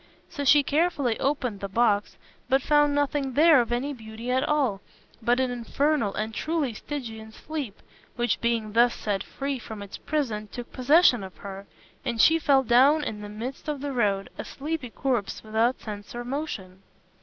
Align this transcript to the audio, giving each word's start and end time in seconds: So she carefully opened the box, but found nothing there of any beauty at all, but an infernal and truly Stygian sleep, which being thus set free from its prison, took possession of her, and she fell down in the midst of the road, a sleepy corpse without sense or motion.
So 0.31 0.43
she 0.43 0.63
carefully 0.63 1.19
opened 1.19 1.59
the 1.59 1.69
box, 1.69 2.17
but 2.49 2.63
found 2.63 2.95
nothing 2.95 3.33
there 3.33 3.61
of 3.61 3.71
any 3.71 3.93
beauty 3.93 4.31
at 4.31 4.41
all, 4.43 4.81
but 5.21 5.39
an 5.39 5.51
infernal 5.51 6.15
and 6.15 6.33
truly 6.33 6.73
Stygian 6.73 7.31
sleep, 7.31 7.79
which 8.15 8.41
being 8.41 8.73
thus 8.73 8.95
set 8.95 9.21
free 9.21 9.59
from 9.59 9.83
its 9.83 9.99
prison, 9.99 10.47
took 10.51 10.73
possession 10.73 11.23
of 11.23 11.37
her, 11.37 11.67
and 12.03 12.19
she 12.19 12.39
fell 12.39 12.63
down 12.63 13.03
in 13.03 13.21
the 13.21 13.29
midst 13.29 13.67
of 13.67 13.79
the 13.79 13.93
road, 13.93 14.31
a 14.39 14.43
sleepy 14.43 14.89
corpse 14.89 15.43
without 15.43 15.79
sense 15.79 16.15
or 16.15 16.25
motion. 16.25 16.81